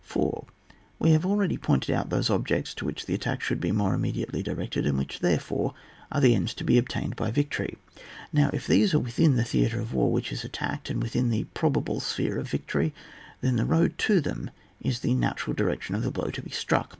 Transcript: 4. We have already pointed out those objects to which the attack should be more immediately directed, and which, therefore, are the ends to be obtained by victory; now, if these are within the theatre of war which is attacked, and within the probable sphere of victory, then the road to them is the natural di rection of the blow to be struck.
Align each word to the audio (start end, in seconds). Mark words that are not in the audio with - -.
4. 0.03 0.47
We 0.97 1.11
have 1.11 1.27
already 1.27 1.57
pointed 1.59 1.93
out 1.93 2.09
those 2.09 2.31
objects 2.31 2.73
to 2.73 2.85
which 2.85 3.05
the 3.05 3.13
attack 3.13 3.39
should 3.39 3.59
be 3.59 3.71
more 3.71 3.93
immediately 3.93 4.41
directed, 4.41 4.87
and 4.87 4.97
which, 4.97 5.19
therefore, 5.19 5.75
are 6.11 6.19
the 6.19 6.33
ends 6.33 6.55
to 6.55 6.63
be 6.63 6.79
obtained 6.79 7.15
by 7.15 7.29
victory; 7.29 7.77
now, 8.33 8.49
if 8.51 8.65
these 8.65 8.95
are 8.95 8.99
within 8.99 9.35
the 9.35 9.43
theatre 9.43 9.79
of 9.79 9.93
war 9.93 10.11
which 10.11 10.31
is 10.31 10.43
attacked, 10.43 10.89
and 10.89 11.03
within 11.03 11.29
the 11.29 11.43
probable 11.53 11.99
sphere 11.99 12.39
of 12.39 12.49
victory, 12.49 12.95
then 13.41 13.57
the 13.57 13.63
road 13.65 13.95
to 13.99 14.19
them 14.21 14.49
is 14.81 15.01
the 15.01 15.13
natural 15.13 15.53
di 15.55 15.65
rection 15.65 15.93
of 15.95 16.01
the 16.01 16.09
blow 16.09 16.31
to 16.31 16.41
be 16.41 16.49
struck. 16.49 16.89